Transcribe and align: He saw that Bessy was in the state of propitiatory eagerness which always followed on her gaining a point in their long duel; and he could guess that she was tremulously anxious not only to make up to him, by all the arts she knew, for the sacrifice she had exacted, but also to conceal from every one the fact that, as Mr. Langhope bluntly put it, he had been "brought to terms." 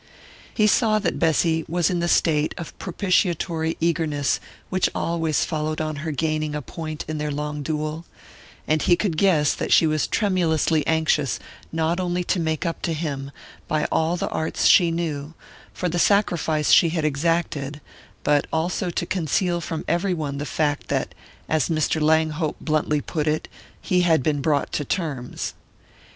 He 0.51 0.65
saw 0.65 0.97
that 0.97 1.19
Bessy 1.19 1.63
was 1.67 1.91
in 1.91 1.99
the 1.99 2.07
state 2.07 2.55
of 2.57 2.75
propitiatory 2.79 3.77
eagerness 3.79 4.39
which 4.71 4.89
always 4.95 5.45
followed 5.45 5.79
on 5.79 5.97
her 5.97 6.11
gaining 6.11 6.55
a 6.55 6.61
point 6.63 7.05
in 7.07 7.19
their 7.19 7.29
long 7.29 7.61
duel; 7.61 8.05
and 8.67 8.81
he 8.81 8.95
could 8.95 9.15
guess 9.15 9.53
that 9.53 9.71
she 9.71 9.85
was 9.85 10.07
tremulously 10.07 10.81
anxious 10.87 11.37
not 11.71 11.99
only 11.99 12.23
to 12.23 12.39
make 12.39 12.65
up 12.65 12.81
to 12.81 12.93
him, 12.93 13.29
by 13.67 13.85
all 13.91 14.17
the 14.17 14.27
arts 14.29 14.65
she 14.65 14.89
knew, 14.89 15.35
for 15.71 15.87
the 15.87 15.99
sacrifice 15.99 16.71
she 16.71 16.89
had 16.89 17.05
exacted, 17.05 17.79
but 18.23 18.47
also 18.51 18.89
to 18.89 19.05
conceal 19.05 19.61
from 19.61 19.85
every 19.87 20.15
one 20.15 20.39
the 20.39 20.47
fact 20.47 20.87
that, 20.87 21.13
as 21.47 21.69
Mr. 21.69 22.01
Langhope 22.01 22.57
bluntly 22.59 23.01
put 23.01 23.27
it, 23.27 23.47
he 23.79 24.01
had 24.01 24.23
been 24.23 24.41
"brought 24.41 24.71
to 24.73 24.83
terms." 24.83 25.53